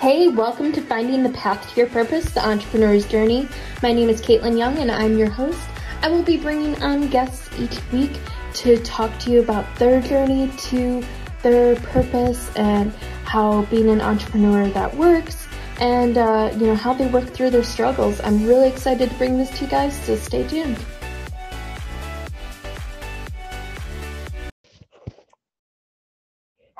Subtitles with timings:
[0.00, 3.46] Hey, welcome to Finding the Path to Your Purpose, the Entrepreneur's Journey.
[3.82, 5.60] My name is Kaitlyn Young and I'm your host.
[6.00, 8.18] I will be bringing on guests each week
[8.54, 11.04] to talk to you about their journey to
[11.42, 12.94] their purpose and
[13.24, 15.46] how being an entrepreneur that works
[15.80, 18.22] and uh, you know how they work through their struggles.
[18.22, 20.78] I'm really excited to bring this to you guys, so stay tuned.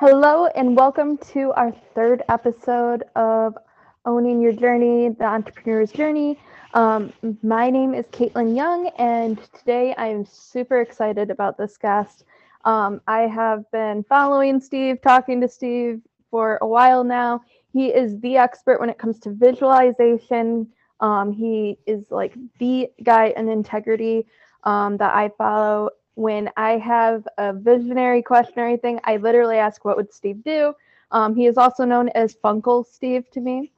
[0.01, 3.55] Hello, and welcome to our third episode of
[4.03, 6.39] Owning Your Journey, the Entrepreneur's Journey.
[6.73, 12.23] Um, my name is Kaitlyn Young, and today I'm super excited about this guest.
[12.65, 17.41] Um, I have been following Steve, talking to Steve for a while now.
[17.71, 20.67] He is the expert when it comes to visualization.
[20.99, 24.25] Um, he is like the guy in integrity
[24.63, 29.83] um, that I follow when I have a visionary question or anything, I literally ask,
[29.83, 30.73] what would Steve do?
[31.09, 33.71] Um, he is also known as Funkle Steve to me.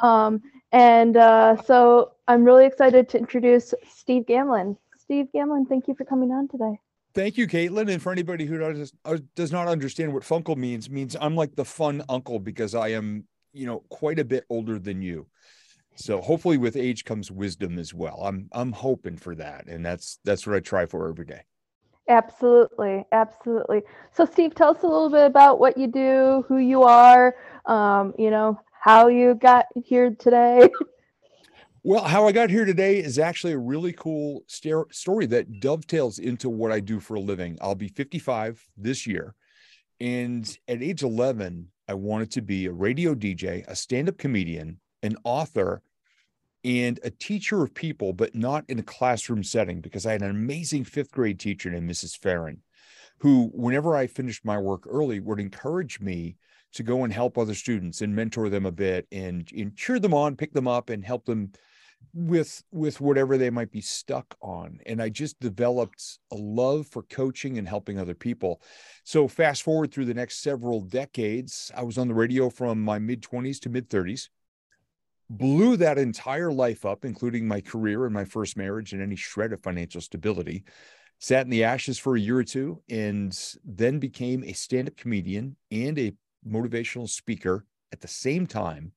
[0.00, 0.42] Um,
[0.72, 4.76] and uh, so I'm really excited to introduce Steve Gamlin.
[4.96, 6.80] Steve Gamlin, thank you for coming on today.
[7.12, 7.90] Thank you, Kaitlyn.
[7.92, 11.54] And for anybody who does, uh, does not understand what Funkle means, means I'm like
[11.54, 15.26] the fun uncle because I am, you know, quite a bit older than you.
[15.96, 18.22] So hopefully with age comes wisdom as well.
[18.22, 19.66] I'm I'm hoping for that.
[19.66, 21.42] And that's that's what I try for every day.
[22.10, 23.82] Absolutely, absolutely.
[24.12, 28.14] So, Steve, tell us a little bit about what you do, who you are, um,
[28.18, 30.68] you know, how you got here today.
[31.82, 36.18] Well, how I got here today is actually a really cool st- story that dovetails
[36.18, 37.56] into what I do for a living.
[37.62, 39.34] I'll be 55 this year.
[39.98, 44.78] And at age 11, I wanted to be a radio DJ, a stand up comedian,
[45.02, 45.80] an author,
[46.64, 50.30] and a teacher of people, but not in a classroom setting, because I had an
[50.30, 52.16] amazing fifth grade teacher named Mrs.
[52.18, 52.62] Farron,
[53.18, 56.36] who, whenever I finished my work early, would encourage me
[56.72, 60.14] to go and help other students and mentor them a bit and, and cheer them
[60.14, 61.52] on, pick them up, and help them
[62.12, 67.02] with with whatever they might be stuck on and i just developed a love for
[67.04, 68.60] coaching and helping other people
[69.04, 72.98] so fast forward through the next several decades i was on the radio from my
[72.98, 74.28] mid 20s to mid 30s
[75.30, 79.52] blew that entire life up, including my career and my first marriage and any shred
[79.52, 80.64] of financial stability.
[81.20, 84.96] Sat in the ashes for a year or two and then became a stand up
[84.96, 86.12] comedian and a
[86.46, 88.92] motivational speaker at the same time.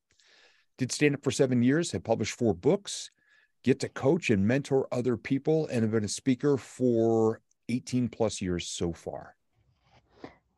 [0.77, 3.11] Did stand up for seven years, have published four books,
[3.63, 8.41] get to coach and mentor other people, and have been a speaker for 18 plus
[8.41, 9.35] years so far.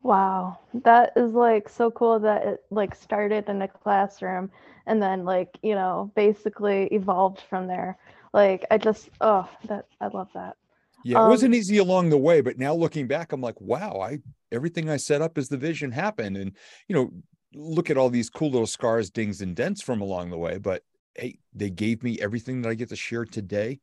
[0.06, 4.52] Wow, that is like so cool that it like started in a classroom
[4.86, 7.98] and then like, you know, basically evolved from there.
[8.32, 10.58] Like I just oh, that I love that.
[11.04, 13.98] Yeah, it um, wasn't easy along the way, but now looking back, I'm like, wow,
[14.00, 14.18] I
[14.52, 16.36] everything I set up as the vision happened.
[16.36, 16.52] And
[16.86, 17.10] you know,
[17.52, 20.58] look at all these cool little scars, dings, and dents from along the way.
[20.58, 20.84] But
[21.16, 23.80] hey, they gave me everything that I get to share today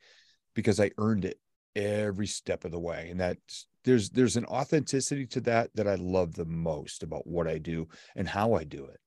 [0.56, 1.38] because I earned it
[1.75, 3.07] every step of the way.
[3.09, 7.47] And that's there's there's an authenticity to that that I love the most about what
[7.47, 9.00] I do and how I do it.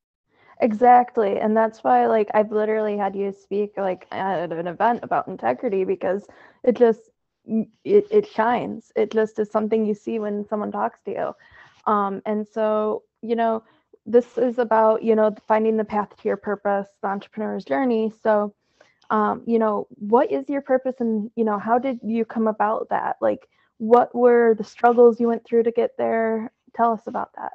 [0.60, 1.38] Exactly.
[1.38, 5.84] And that's why like I've literally had you speak like at an event about integrity
[5.84, 6.26] because
[6.65, 7.10] it just
[7.47, 8.91] it, it shines.
[8.97, 11.93] It just is something you see when someone talks to you.
[11.93, 13.62] Um, and so, you know,
[14.05, 18.12] this is about, you know, finding the path to your purpose, the entrepreneur's journey.
[18.22, 18.55] So,
[19.11, 22.89] um, you know, what is your purpose and, you know, how did you come about
[22.91, 23.17] that?
[23.21, 26.53] Like, what were the struggles you went through to get there?
[26.75, 27.53] Tell us about that.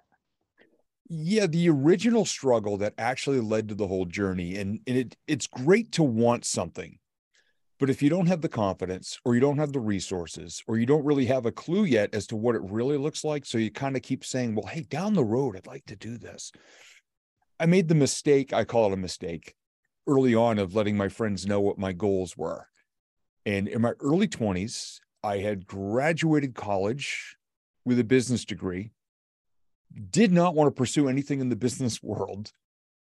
[1.10, 4.56] Yeah, the original struggle that actually led to the whole journey.
[4.58, 6.98] And, and it, it's great to want something.
[7.80, 10.86] But if you don't have the confidence or you don't have the resources or you
[10.86, 13.72] don't really have a clue yet as to what it really looks like, so you
[13.72, 16.52] kind of keep saying, well, hey, down the road, I'd like to do this.
[17.60, 19.56] I made the mistake, I call it a mistake,
[20.08, 22.68] early on of letting my friends know what my goals were.
[23.46, 27.38] And in my early 20s, I had graduated college
[27.86, 28.92] with a business degree,
[30.10, 32.52] did not want to pursue anything in the business world,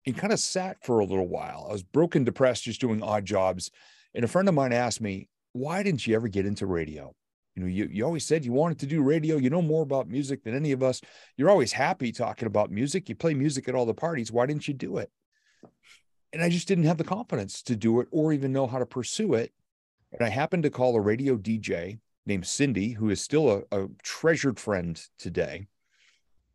[0.07, 1.67] and kind of sat for a little while.
[1.69, 3.71] I was broken, depressed, just doing odd jobs.
[4.15, 7.15] And a friend of mine asked me, Why didn't you ever get into radio?
[7.55, 9.37] You know, you, you always said you wanted to do radio.
[9.37, 11.01] You know more about music than any of us.
[11.37, 13.09] You're always happy talking about music.
[13.09, 14.31] You play music at all the parties.
[14.31, 15.11] Why didn't you do it?
[16.33, 18.87] And I just didn't have the confidence to do it or even know how to
[18.87, 19.53] pursue it.
[20.13, 23.89] And I happened to call a radio DJ named Cindy, who is still a, a
[24.03, 25.69] treasured friend today,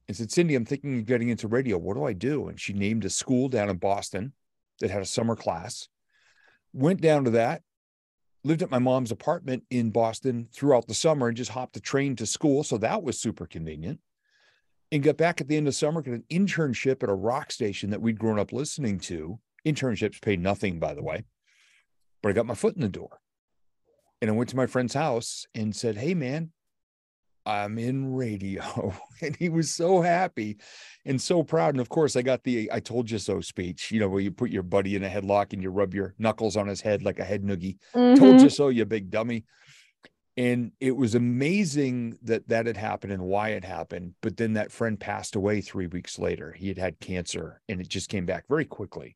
[0.08, 1.78] and said, Cindy, I'm thinking of getting into radio.
[1.78, 2.48] What do I do?
[2.48, 4.34] And she named a school down in Boston
[4.80, 5.88] that had a summer class.
[6.74, 7.62] Went down to that,
[8.44, 12.16] lived at my mom's apartment in Boston throughout the summer and just hopped a train
[12.18, 12.64] to school.
[12.64, 14.00] So that was super convenient.
[14.92, 17.90] and got back at the end of summer, got an internship at a rock station
[17.90, 19.40] that we'd grown up listening to.
[19.66, 21.24] Internships paid nothing, by the way,
[22.22, 23.20] but I got my foot in the door.
[24.22, 26.52] And I went to my friend's house and said, Hey, man,
[27.46, 28.94] I'm in radio.
[29.22, 30.58] And he was so happy
[31.06, 31.76] and so proud.
[31.76, 34.32] And of course, I got the I told you so speech, you know, where you
[34.32, 37.20] put your buddy in a headlock and you rub your knuckles on his head like
[37.20, 37.78] a head noogie.
[37.96, 38.20] Mm-hmm.
[38.20, 39.46] Told you so, you big dummy.
[40.36, 44.16] And it was amazing that that had happened and why it happened.
[44.22, 46.52] But then that friend passed away three weeks later.
[46.52, 49.16] He had had cancer and it just came back very quickly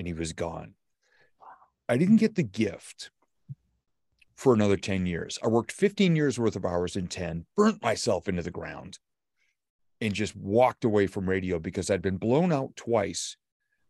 [0.00, 0.72] and he was gone.
[1.86, 3.10] I didn't get the gift
[4.34, 5.38] for another 10 years.
[5.44, 8.98] I worked 15 years worth of hours in 10, burnt myself into the ground,
[10.00, 13.36] and just walked away from radio because I'd been blown out twice.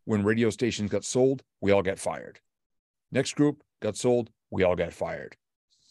[0.05, 2.41] When radio stations got sold, we all got fired.
[3.13, 5.37] Next group got sold, we all got fired.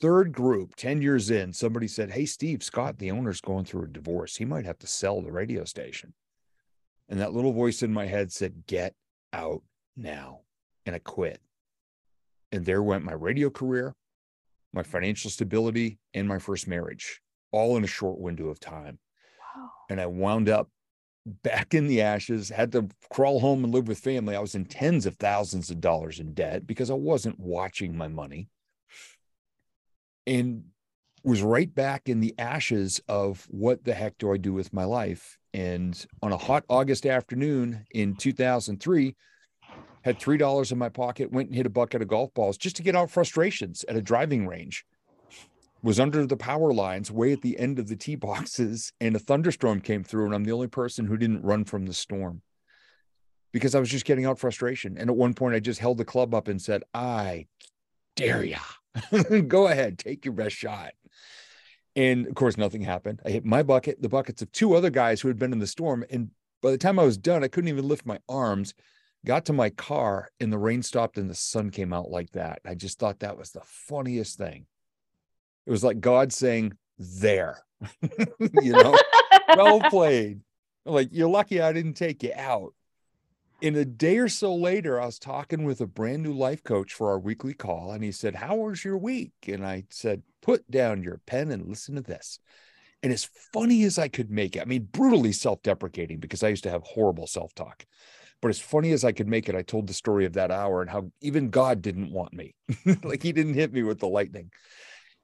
[0.01, 3.87] Third group, 10 years in, somebody said, Hey, Steve, Scott, the owner's going through a
[3.87, 4.35] divorce.
[4.35, 6.13] He might have to sell the radio station.
[7.07, 8.95] And that little voice in my head said, Get
[9.31, 9.63] out
[9.99, 10.41] now.
[10.85, 11.39] And I quit.
[12.51, 13.95] And there went my radio career,
[14.73, 18.97] my financial stability, and my first marriage, all in a short window of time.
[19.55, 19.69] Wow.
[19.89, 20.69] And I wound up
[21.43, 24.35] back in the ashes, had to crawl home and live with family.
[24.35, 28.07] I was in tens of thousands of dollars in debt because I wasn't watching my
[28.07, 28.49] money.
[30.25, 30.63] And
[31.23, 34.85] was right back in the ashes of what the heck do I do with my
[34.85, 35.37] life?
[35.53, 39.15] And on a hot August afternoon in 2003,
[40.03, 42.75] had three dollars in my pocket, went and hit a bucket of golf balls just
[42.77, 44.85] to get out frustrations at a driving range.
[45.81, 49.19] Was under the power lines way at the end of the tee boxes, and a
[49.19, 52.41] thunderstorm came through, and I'm the only person who didn't run from the storm
[53.53, 54.97] because I was just getting out frustration.
[54.97, 57.47] And at one point, I just held the club up and said, "I
[58.15, 58.59] dare ya,
[59.47, 60.91] go ahead, take your best shot."
[61.95, 63.21] And of course, nothing happened.
[63.25, 65.67] I hit my bucket, the buckets of two other guys who had been in the
[65.67, 66.31] storm, and
[66.61, 68.73] by the time I was done, I couldn't even lift my arms
[69.25, 72.59] got to my car and the rain stopped and the sun came out like that.
[72.65, 74.65] I just thought that was the funniest thing.
[75.65, 77.63] It was like God saying, There,
[78.61, 78.97] you know,
[79.55, 80.41] well played.
[80.85, 82.73] Like, you're lucky I didn't take you out.
[83.61, 86.93] In a day or so later, I was talking with a brand new life coach
[86.93, 89.33] for our weekly call, and he said, How was your week?
[89.47, 92.39] And I said, Put down your pen and listen to this.
[93.03, 96.49] And as funny as I could make it, I mean, brutally self deprecating because I
[96.49, 97.85] used to have horrible self talk.
[98.41, 100.81] But as funny as I could make it, I told the story of that hour
[100.81, 102.55] and how even God didn't want me.
[103.03, 104.51] like he didn't hit me with the lightning.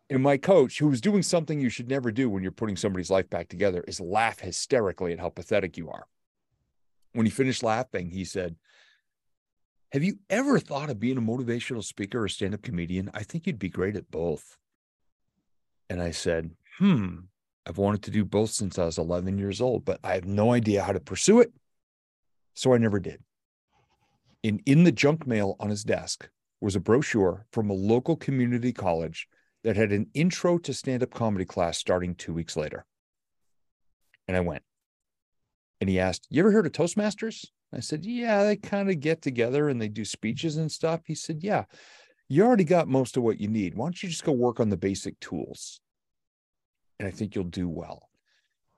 [0.09, 3.09] And my coach, who was doing something you should never do when you're putting somebody's
[3.09, 6.05] life back together, is laugh hysterically at how pathetic you are.
[7.13, 8.57] When he finished laughing, he said,
[9.93, 13.09] Have you ever thought of being a motivational speaker or stand up comedian?
[13.13, 14.57] I think you'd be great at both.
[15.89, 17.19] And I said, Hmm,
[17.65, 20.51] I've wanted to do both since I was 11 years old, but I have no
[20.51, 21.53] idea how to pursue it
[22.55, 23.21] so I never did.
[24.41, 26.29] In, in the junk mail on his desk
[26.61, 29.27] was a brochure from a local community college
[29.63, 32.85] that had an intro to stand up comedy class starting two weeks later.
[34.27, 34.63] And I went.
[35.81, 37.45] And he asked, You ever heard of Toastmasters?
[37.73, 41.01] I said, Yeah, they kind of get together and they do speeches and stuff.
[41.05, 41.65] He said, Yeah,
[42.29, 43.75] you already got most of what you need.
[43.75, 45.81] Why don't you just go work on the basic tools?
[46.99, 48.09] And I think you'll do well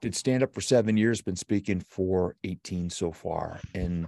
[0.01, 3.59] did stand up for seven years, been speaking for 18 so far.
[3.73, 4.07] And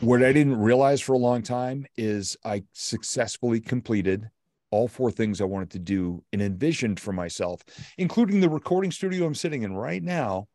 [0.00, 4.28] what I didn't realize for a long time is I successfully completed
[4.70, 7.62] all four things I wanted to do and envisioned for myself,
[7.96, 10.46] including the recording studio I'm sitting in right now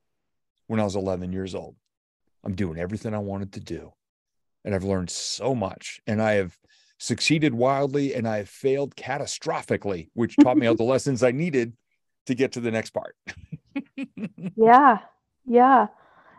[0.67, 1.75] when I was 11 years old.
[2.43, 3.93] I'm doing everything I wanted to do.
[4.65, 5.99] And I've learned so much.
[6.07, 6.57] And I have
[6.99, 11.73] succeeded wildly and I have failed catastrophically, which taught me all the lessons I needed
[12.25, 13.15] to get to the next part.
[14.55, 14.99] yeah.
[15.45, 15.87] Yeah.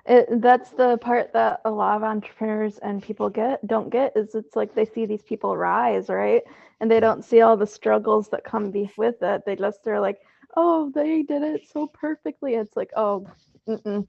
[0.06, 4.34] It, that's the part that a lot of entrepreneurs and people get don't get is
[4.34, 6.42] it's like they see these people rise right
[6.80, 10.02] and they don't see all the struggles that come be with it they just they're
[10.02, 10.18] like
[10.56, 13.26] oh they did it so perfectly it's like oh
[13.66, 14.06] mm-mm,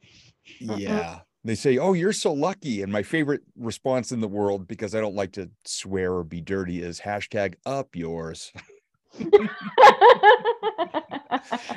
[0.62, 0.79] mm-mm.
[0.79, 4.96] yeah they say oh you're so lucky and my favorite response in the world because
[4.96, 8.51] i don't like to swear or be dirty is hashtag up yours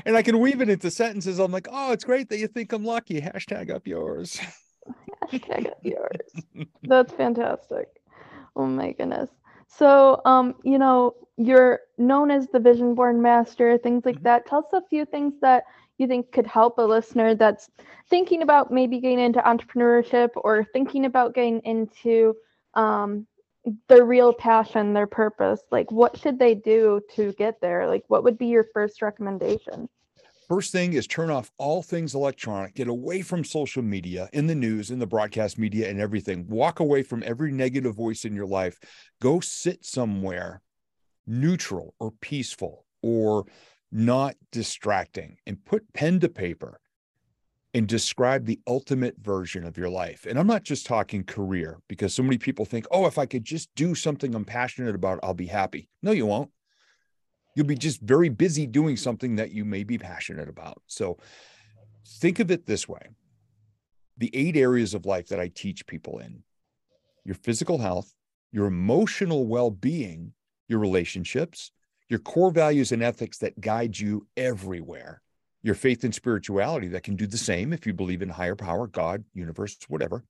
[0.05, 1.39] and I can weave it into sentences.
[1.39, 3.21] I'm like, oh, it's great that you think I'm lucky.
[3.21, 4.41] Hashtag up yours.
[5.31, 6.67] Hashtag up yours.
[6.83, 7.89] That's fantastic.
[8.57, 9.31] Oh my goodness.
[9.69, 14.25] So, um, you know, you're known as the vision board master, things like mm-hmm.
[14.25, 14.47] that.
[14.47, 15.65] Tell us a few things that
[15.99, 17.71] you think could help a listener that's
[18.09, 22.35] thinking about maybe getting into entrepreneurship or thinking about getting into
[22.75, 23.27] um,
[23.89, 27.87] their real passion, their purpose, like what should they do to get there?
[27.87, 29.89] Like what would be your first recommendation?
[30.49, 34.55] First thing is turn off all things electronic, get away from social media, in the
[34.55, 36.47] news, in the broadcast media, and everything.
[36.49, 38.79] Walk away from every negative voice in your life.
[39.21, 40.63] Go sit somewhere
[41.27, 43.45] neutral or peaceful or
[43.93, 46.81] not distracting and put pen to paper
[47.79, 50.27] and describe the ultimate version of your life.
[50.29, 53.45] And I'm not just talking career because so many people think, oh, if I could
[53.45, 55.89] just do something I'm passionate about, I'll be happy.
[56.03, 56.51] No, you won't.
[57.55, 60.83] You'll be just very busy doing something that you may be passionate about.
[60.89, 61.19] So
[62.05, 63.11] think of it this way
[64.17, 66.43] the eight areas of life that I teach people in
[67.25, 68.13] your physical health,
[68.51, 70.33] your emotional well being,
[70.67, 71.71] your relationships,
[72.09, 75.23] your core values and ethics that guide you everywhere,
[75.63, 78.87] your faith and spirituality that can do the same if you believe in higher power,
[78.87, 80.25] God, universe, whatever,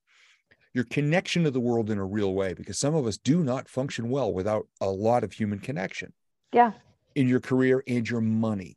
[0.75, 3.69] your connection to the world in a real way, because some of us do not
[3.69, 6.13] function well without a lot of human connection.
[6.53, 6.73] Yeah.
[7.15, 8.77] In your career and your money.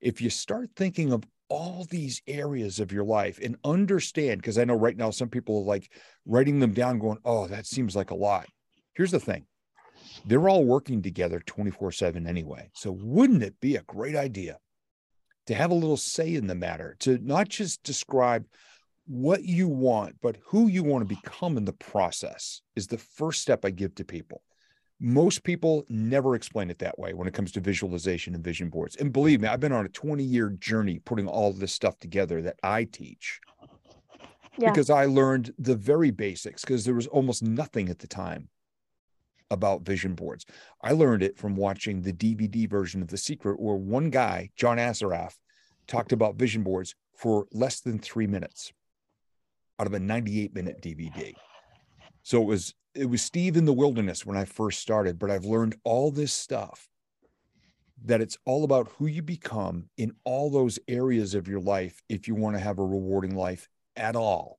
[0.00, 4.64] If you start thinking of all these areas of your life and understand, because I
[4.64, 5.90] know right now some people are like
[6.24, 8.46] writing them down, going, oh, that seems like a lot.
[8.94, 9.46] Here's the thing
[10.24, 12.70] they're all working together 24 7 anyway.
[12.74, 14.58] So, wouldn't it be a great idea
[15.50, 18.46] to have a little say in the matter, to not just describe
[19.08, 23.42] what you want, but who you want to become in the process is the first
[23.42, 24.42] step I give to people.
[25.00, 28.94] Most people never explain it that way when it comes to visualization and vision boards.
[28.94, 32.40] And believe me, I've been on a 20 year journey putting all this stuff together
[32.42, 33.40] that I teach.
[34.56, 34.70] Yeah.
[34.70, 38.50] Because I learned the very basics, because there was almost nothing at the time
[39.50, 40.46] about vision boards.
[40.82, 44.78] I learned it from watching the DVD version of The Secret, where one guy, John
[44.78, 45.34] Assaraf,
[45.86, 48.72] talked about vision boards for less than three minutes
[49.78, 51.34] out of a 98 minute DVD.
[52.22, 55.44] So it was it was Steve in the wilderness when I first started, but I've
[55.44, 56.88] learned all this stuff
[58.04, 62.26] that it's all about who you become in all those areas of your life if
[62.26, 64.58] you want to have a rewarding life at all.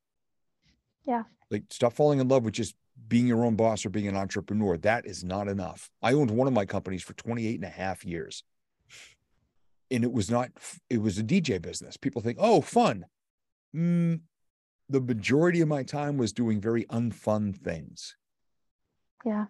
[1.06, 1.24] Yeah.
[1.50, 2.76] Like stop falling in love with just
[3.12, 4.78] being your own boss or being an entrepreneur.
[4.78, 5.92] That is not enough.
[6.02, 8.46] I owned one of my companies for 28 and a half years.
[9.92, 10.52] And it was not,
[10.90, 11.98] it was a DJ business.
[11.98, 13.06] People think, oh, fun.
[13.76, 14.22] Mm,
[14.88, 18.16] the majority of my time was doing very unfun things.
[19.26, 19.48] Yeah.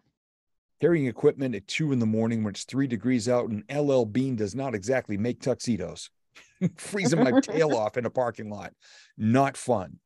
[0.82, 4.36] Carrying equipment at two in the morning when it's three degrees out and LL Bean
[4.36, 6.10] does not exactly make tuxedos.
[6.77, 8.74] Freezing my tail off in a parking lot.
[9.20, 10.00] Not fun.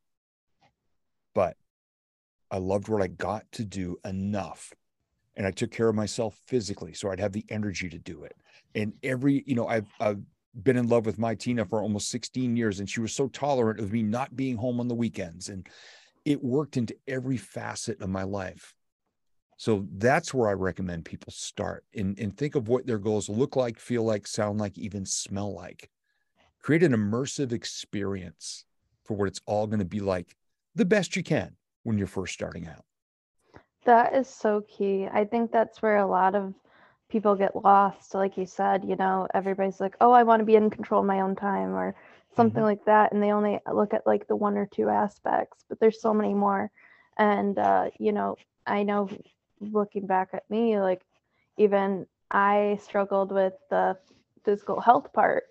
[2.51, 4.73] I loved what I got to do enough.
[5.35, 8.35] And I took care of myself physically so I'd have the energy to do it.
[8.73, 10.21] And every, you know, I've, I've
[10.63, 13.79] been in love with my Tina for almost 16 years, and she was so tolerant
[13.79, 15.49] of me not being home on the weekends.
[15.49, 15.67] And
[16.23, 18.73] it worked into every facet of my life.
[19.57, 23.55] So that's where I recommend people start and, and think of what their goals look
[23.55, 25.89] like, feel like, sound like, even smell like.
[26.61, 28.65] Create an immersive experience
[29.05, 30.35] for what it's all going to be like
[30.73, 32.83] the best you can when you're first starting out.
[33.85, 35.07] That is so key.
[35.11, 36.53] I think that's where a lot of
[37.09, 38.15] people get lost.
[38.15, 41.07] Like you said, you know, everybody's like, oh, I want to be in control of
[41.07, 41.95] my own time or
[42.35, 42.65] something mm-hmm.
[42.65, 43.13] like that.
[43.13, 46.33] And they only look at like the one or two aspects, but there's so many
[46.33, 46.71] more.
[47.17, 49.07] And, uh, you know, I know
[49.61, 51.03] looking back at me, like
[51.57, 53.97] even I struggled with the
[54.43, 55.43] physical health part.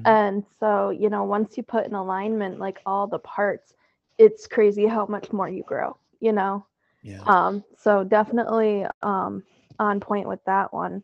[0.00, 0.08] Mm-hmm.
[0.08, 3.74] And so, you know, once you put in alignment, like all the parts,
[4.18, 6.66] it's crazy how much more you grow, you know?
[7.02, 7.22] Yeah.
[7.26, 9.42] Um, so definitely um,
[9.78, 11.02] on point with that one.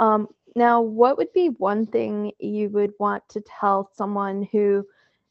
[0.00, 4.84] Um, now, what would be one thing you would want to tell someone who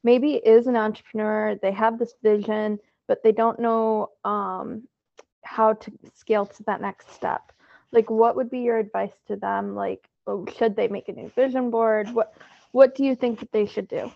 [0.04, 4.84] maybe is an entrepreneur, they have this vision, but they don't know um,
[5.44, 7.52] how to scale to that next step?
[7.92, 9.76] Like, what would be your advice to them?
[9.76, 12.10] Like, oh, should they make a new vision board?
[12.14, 12.34] What
[12.72, 14.12] What do you think that they should do?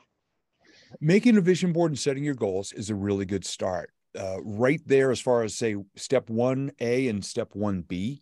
[1.00, 3.91] Making a vision board and setting your goals is a really good start.
[4.19, 8.22] Uh, right there, as far as say step 1A and step 1B,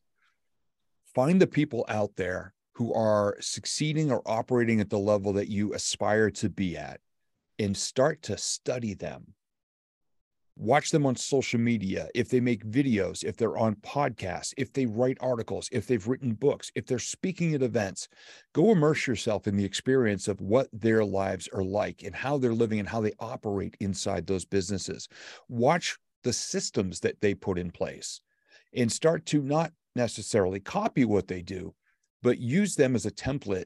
[1.15, 5.73] find the people out there who are succeeding or operating at the level that you
[5.73, 6.99] aspire to be at
[7.57, 9.33] and start to study them
[10.57, 14.85] watch them on social media, if they make videos, if they're on podcasts, if they
[14.85, 18.07] write articles, if they've written books, if they're speaking at events,
[18.53, 22.53] go immerse yourself in the experience of what their lives are like and how they're
[22.53, 25.07] living and how they operate inside those businesses.
[25.47, 28.21] Watch the systems that they put in place
[28.75, 31.73] and start to not necessarily copy what they do,
[32.23, 33.65] but use them as a template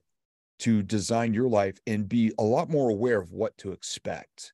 [0.60, 4.54] to design your life and be a lot more aware of what to expect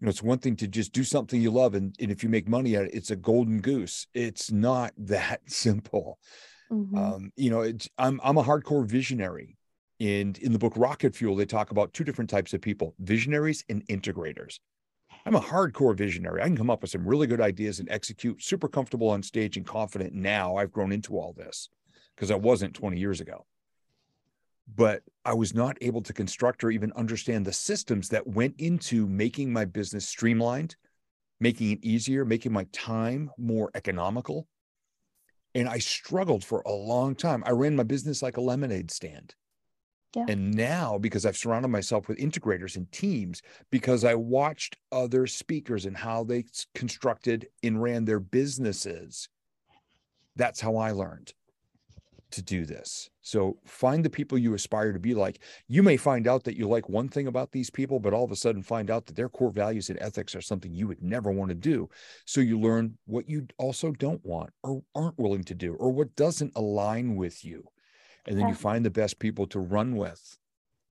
[0.00, 2.28] you know, it's one thing to just do something you love, and, and if you
[2.28, 4.06] make money at it, it's a golden goose.
[4.14, 6.18] It's not that simple.
[6.70, 6.98] Mm-hmm.
[6.98, 9.56] Um, you know, it's I'm I'm a hardcore visionary.
[9.98, 13.64] And in the book Rocket Fuel, they talk about two different types of people visionaries
[13.70, 14.58] and integrators.
[15.24, 16.42] I'm a hardcore visionary.
[16.42, 19.56] I can come up with some really good ideas and execute, super comfortable on stage
[19.56, 20.56] and confident now.
[20.56, 21.70] I've grown into all this
[22.14, 23.46] because I wasn't 20 years ago.
[24.74, 29.06] But I was not able to construct or even understand the systems that went into
[29.06, 30.76] making my business streamlined,
[31.40, 34.48] making it easier, making my time more economical.
[35.54, 37.42] And I struggled for a long time.
[37.46, 39.34] I ran my business like a lemonade stand.
[40.14, 40.26] Yeah.
[40.28, 45.86] And now, because I've surrounded myself with integrators and teams, because I watched other speakers
[45.86, 46.44] and how they
[46.74, 49.28] constructed and ran their businesses,
[50.36, 51.32] that's how I learned
[52.30, 53.08] to do this.
[53.22, 55.40] So find the people you aspire to be like.
[55.68, 58.32] You may find out that you like one thing about these people, but all of
[58.32, 61.30] a sudden find out that their core values and ethics are something you would never
[61.30, 61.88] want to do.
[62.24, 66.16] So you learn what you also don't want or aren't willing to do or what
[66.16, 67.64] doesn't align with you.
[68.26, 70.38] And then you find the best people to run with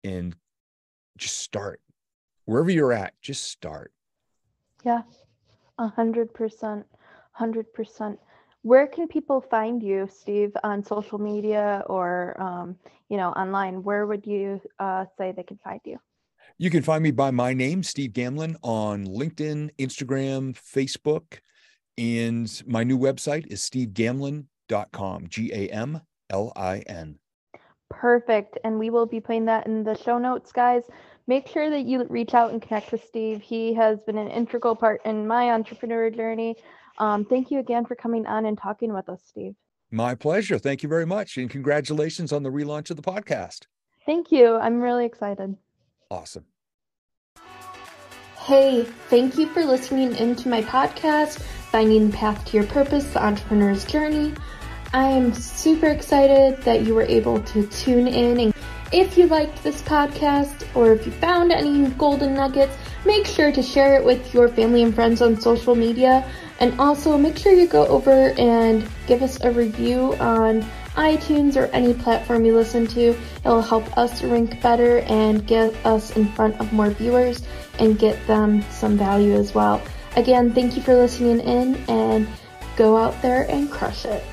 [0.04, 0.36] and
[1.18, 1.82] just start.
[2.46, 3.92] Wherever you're at, just start.
[4.86, 5.02] Yeah.
[5.78, 6.86] A hundred percent.
[7.32, 8.18] Hundred percent
[8.66, 12.76] where can people find you steve on social media or um,
[13.10, 13.84] you know online?
[13.84, 16.00] Where would you uh, say they can find you?
[16.58, 21.40] You can find me by my name steve gamlin on linkedin instagram facebook
[21.98, 27.20] and my new website is stevegamlin.com g-a-m-l-i-n
[27.90, 28.58] perfect.
[28.64, 30.84] And we will be putting that in the show notes guys.
[31.28, 33.42] Make sure that you reach out and connect with steve.
[33.42, 36.56] He has been an integral part in my entrepreneur journey
[36.98, 39.56] um, thank you again for coming on and talking with us, Steve.
[39.92, 40.58] My pleasure.
[40.58, 41.38] Thank you very much.
[41.38, 43.68] And congratulations on the relaunch of the podcast.
[44.06, 44.56] Thank you.
[44.56, 45.58] I'm really excited.
[46.12, 46.46] Awesome.
[48.40, 51.40] Hey, thank you for listening into my podcast,
[51.72, 54.34] Finding the Path to Your Purpose, The Entrepreneur's Journey.
[54.94, 58.40] I am super excited that you were able to tune in.
[58.40, 58.55] And
[58.92, 63.62] if you liked this podcast or if you found any golden nuggets, make sure to
[63.62, 66.26] share it with your family and friends on social media.
[66.60, 70.62] And also make sure you go over and give us a review on
[70.96, 73.16] iTunes or any platform you listen to.
[73.44, 77.44] It'll help us rank better and get us in front of more viewers
[77.80, 79.82] and get them some value as well.
[80.16, 82.28] Again, thank you for listening in and
[82.78, 84.24] go out there and crush it.